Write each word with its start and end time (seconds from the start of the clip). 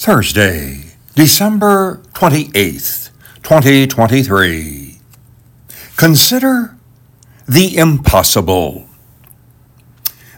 Thursday, 0.00 0.92
December 1.16 2.00
28th, 2.12 3.10
2023. 3.42 5.00
Consider 5.96 6.76
the 7.48 7.76
impossible. 7.76 8.88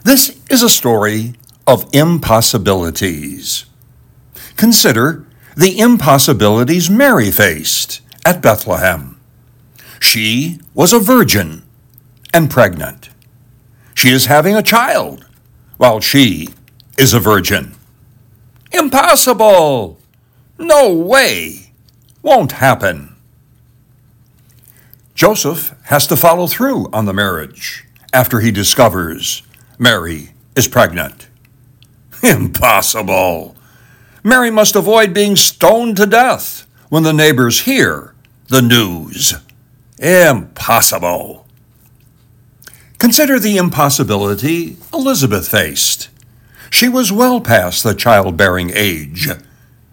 This 0.02 0.40
is 0.48 0.62
a 0.62 0.70
story 0.70 1.34
of 1.66 1.86
impossibilities. 1.92 3.66
Consider 4.56 5.26
the 5.54 5.78
impossibilities 5.78 6.88
Mary 6.88 7.30
faced 7.30 8.00
at 8.24 8.40
Bethlehem. 8.40 9.20
She 10.00 10.58
was 10.72 10.94
a 10.94 10.98
virgin 10.98 11.64
and 12.32 12.50
pregnant. 12.50 13.10
She 13.94 14.08
is 14.08 14.24
having 14.24 14.56
a 14.56 14.62
child 14.62 15.26
while 15.76 16.00
she 16.00 16.48
is 16.96 17.12
a 17.12 17.20
virgin. 17.20 17.74
Impossible! 18.72 19.98
No 20.58 20.92
way! 20.92 21.72
Won't 22.22 22.52
happen. 22.52 23.16
Joseph 25.14 25.74
has 25.84 26.06
to 26.06 26.16
follow 26.16 26.46
through 26.46 26.88
on 26.92 27.04
the 27.04 27.12
marriage 27.12 27.84
after 28.12 28.40
he 28.40 28.50
discovers 28.50 29.42
Mary 29.78 30.30
is 30.54 30.68
pregnant. 30.68 31.28
Impossible! 32.22 33.56
Mary 34.22 34.50
must 34.50 34.76
avoid 34.76 35.14
being 35.14 35.36
stoned 35.36 35.96
to 35.96 36.06
death 36.06 36.66
when 36.90 37.02
the 37.02 37.12
neighbors 37.12 37.60
hear 37.60 38.14
the 38.48 38.60
news. 38.60 39.34
Impossible! 39.98 41.46
Consider 42.98 43.38
the 43.38 43.56
impossibility 43.56 44.76
Elizabeth 44.92 45.48
faced. 45.48 46.09
She 46.70 46.88
was 46.88 47.12
well 47.12 47.40
past 47.40 47.82
the 47.82 47.94
childbearing 47.94 48.70
age, 48.72 49.28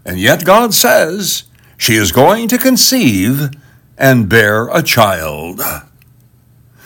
and 0.05 0.19
yet 0.19 0.45
God 0.45 0.73
says 0.73 1.43
she 1.77 1.95
is 1.95 2.11
going 2.11 2.47
to 2.49 2.57
conceive 2.57 3.49
and 3.97 4.29
bear 4.29 4.69
a 4.69 4.83
child. 4.83 5.61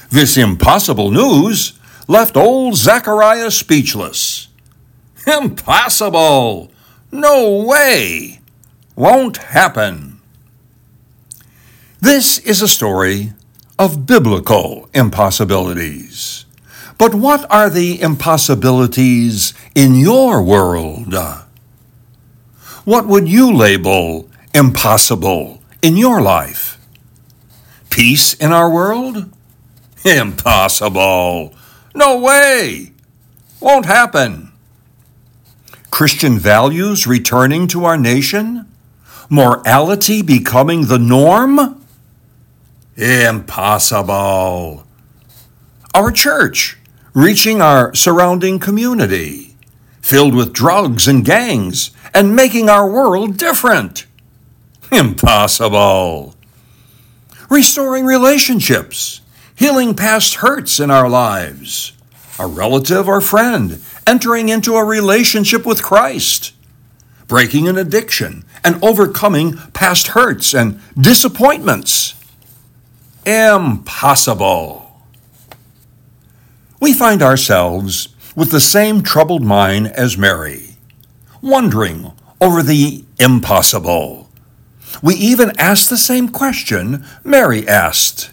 This 0.10 0.38
impossible 0.38 1.12
news 1.12 1.80
left 2.08 2.36
old 2.36 2.76
Zechariah 2.76 3.52
speechless. 3.52 4.48
Impossible! 5.28 6.72
No 7.12 7.64
way! 7.64 8.40
Won't 8.96 9.38
happen. 9.38 10.20
This 12.00 12.40
is 12.40 12.62
a 12.62 12.68
story 12.68 13.34
of 13.78 14.06
biblical 14.06 14.90
impossibilities. 14.94 16.46
But 16.98 17.16
what 17.16 17.50
are 17.50 17.70
the 17.70 18.02
impossibilities 18.02 19.54
in 19.76 19.96
your 19.96 20.42
world? 20.42 21.14
What 22.84 23.08
would 23.08 23.28
you 23.30 23.54
label 23.54 24.30
impossible 24.54 25.62
in 25.82 25.98
your 25.98 26.22
life? 26.22 26.78
Peace 27.90 28.34
in 28.34 28.52
our 28.52 28.70
world? 28.70 29.32
Impossible. 30.04 31.54
No 31.94 32.20
way. 32.20 32.92
Won't 33.60 33.86
happen. 33.86 34.52
Christian 35.92 36.40
values 36.40 37.06
returning 37.06 37.68
to 37.68 37.86
our 37.86 37.98
nation? 37.98 38.66
Morality 39.30 40.22
becoming 40.22 40.88
the 40.88 40.98
norm? 40.98 41.86
Impossible. 42.96 44.86
Our 45.94 46.12
church 46.12 46.78
reaching 47.14 47.62
our 47.62 47.94
surrounding 47.94 48.58
community, 48.60 49.51
filled 50.12 50.36
with 50.36 50.52
drugs 50.52 51.08
and 51.08 51.24
gangs, 51.24 51.90
and 52.14 52.36
making 52.36 52.68
our 52.68 52.86
world 52.86 53.38
different. 53.38 54.06
Impossible. 54.92 56.36
Restoring 57.50 58.04
relationships, 58.04 59.22
healing 59.56 59.96
past 59.96 60.36
hurts 60.36 60.82
in 60.82 60.92
our 60.92 61.08
lives, 61.08 61.94
a 62.38 62.46
relative 62.46 63.08
or 63.08 63.22
friend 63.22 63.82
entering 64.06 64.50
into 64.50 64.76
a 64.76 64.84
relationship 64.84 65.66
with 65.66 65.82
Christ, 65.82 66.52
breaking 67.30 67.70
an 67.70 67.78
addiction, 67.78 68.44
and 68.66 68.84
overcoming 68.84 69.56
past 69.72 70.08
hurts 70.08 70.54
and 70.54 70.82
disappointments. 71.00 72.16
Impossible 73.26 74.82
we 76.82 76.92
find 76.94 77.22
ourselves 77.22 78.08
with 78.36 78.52
the 78.52 78.60
same 78.62 79.02
troubled 79.02 79.44
mind 79.44 79.88
as 79.88 80.18
Mary, 80.18 80.78
wondering 81.42 82.12
over 82.40 82.64
the 82.64 83.04
impossible. 83.20 84.30
We 85.02 85.16
even 85.16 85.52
ask 85.58 85.90
the 85.90 85.98
same 85.98 86.30
question 86.30 87.06
Mary 87.24 87.68
asked 87.68 88.32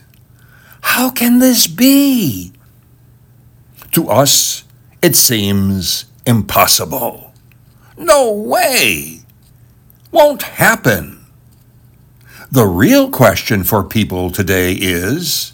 How 0.81 1.11
can 1.11 1.39
this 1.39 1.67
be? 1.67 2.53
To 3.93 4.09
us, 4.09 4.65
it 5.03 5.17
seems 5.17 6.07
impossible. 6.27 7.33
No 7.97 8.33
way! 8.33 9.21
Won't 10.11 10.43
happen. 10.43 11.27
The 12.51 12.67
real 12.67 13.11
question 13.11 13.65
for 13.65 13.85
people 13.85 14.31
today 14.31 14.73
is 14.73 15.53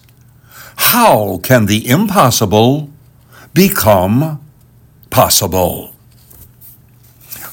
how 0.76 1.38
can 1.43 1.66
the 1.66 1.88
impossible 1.88 2.91
become 3.55 4.45
possible? 5.11 5.95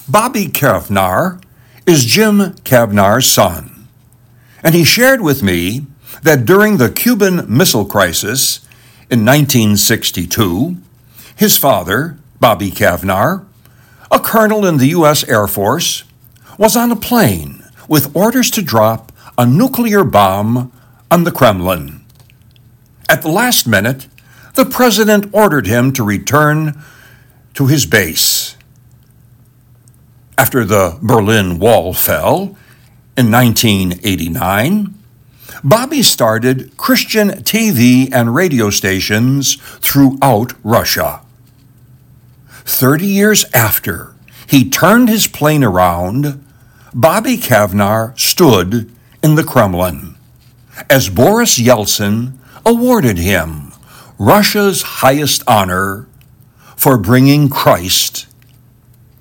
Bobby 0.10 0.48
Cavnar 0.48 1.42
is 1.86 2.06
Jim 2.06 2.54
Cavnar's 2.64 3.28
son, 3.28 3.88
and 4.64 4.74
he 4.74 4.84
shared 4.84 5.22
with 5.22 5.44
me 5.44 5.86
that 6.24 6.46
during 6.46 6.78
the 6.78 6.90
Cuban 6.90 7.46
Missile 7.48 7.86
Crisis 7.86 8.66
in 9.10 9.24
1962, 9.26 10.78
his 11.36 11.58
father, 11.58 12.18
Bobby 12.40 12.72
Cavnar, 12.72 13.46
a 14.12 14.20
colonel 14.20 14.66
in 14.66 14.78
the 14.78 14.88
U.S. 14.88 15.24
Air 15.30 15.48
Force, 15.48 16.04
was 16.58 16.76
on 16.76 16.92
a 16.92 16.96
plane 16.96 17.64
with 17.88 18.16
orders 18.16 18.52
to 18.52 18.62
drop 18.62 19.12
a 19.38 19.46
nuclear 19.46 20.04
bomb 20.04 20.72
on 21.10 21.24
the 21.24 21.32
Kremlin. 21.32 22.04
At 23.08 23.22
the 23.22 23.30
last 23.30 23.68
minute, 23.68 24.08
the 24.54 24.66
president 24.66 25.28
ordered 25.34 25.68
him 25.68 25.94
to 25.94 26.04
return 26.04 26.82
to 27.54 27.68
his 27.68 27.86
base. 27.86 28.56
After 30.38 30.66
the 30.66 30.98
Berlin 31.02 31.60
Wall 31.60 31.94
fell 31.94 32.58
in 33.18 33.32
1989, 33.32 34.94
Bobby 35.64 36.02
started 36.02 36.76
Christian 36.78 37.30
TV 37.44 38.10
and 38.12 38.34
radio 38.34 38.70
stations 38.70 39.56
throughout 39.80 40.54
Russia. 40.64 41.22
Thirty 42.64 43.08
years 43.08 43.46
after 43.54 44.16
he 44.48 44.70
turned 44.70 45.10
his 45.10 45.28
plane 45.28 45.64
around, 45.64 46.44
Bobby 46.94 47.38
Cavnar 47.38 48.18
stood 48.20 48.92
in 49.22 49.36
the 49.36 49.44
Kremlin 49.44 50.16
as 50.90 51.10
Boris 51.10 51.60
Yeltsin 51.60 52.34
awarded 52.66 53.18
him 53.18 53.71
Russia's 54.22 54.84
highest 54.84 55.42
honor 55.48 56.08
for 56.78 56.96
bringing 56.96 57.50
Christ 57.50 58.28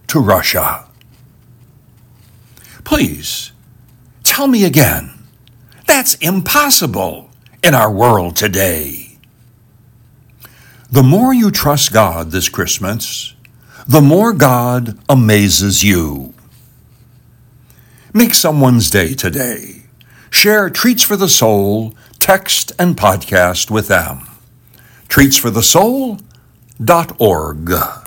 to 0.08 0.20
Russia. 0.20 0.84
Please, 2.84 3.52
tell 4.24 4.46
me 4.46 4.62
again. 4.62 5.10
That's 5.86 6.16
impossible 6.16 7.30
in 7.64 7.74
our 7.74 7.90
world 7.90 8.36
today. 8.36 9.16
The 10.90 11.02
more 11.02 11.32
you 11.32 11.50
trust 11.50 11.94
God 11.94 12.30
this 12.30 12.50
Christmas, 12.50 13.34
the 13.88 14.02
more 14.02 14.34
God 14.34 14.98
amazes 15.08 15.82
you. 15.82 16.34
Make 18.12 18.34
someone's 18.34 18.90
day 18.90 19.14
today. 19.14 19.84
Share 20.28 20.68
treats 20.68 21.02
for 21.02 21.16
the 21.16 21.30
soul 21.30 21.94
text 22.18 22.72
and 22.78 22.98
podcast 22.98 23.70
with 23.70 23.88
them. 23.88 24.26
Treatsforthesoul.org. 25.10 27.98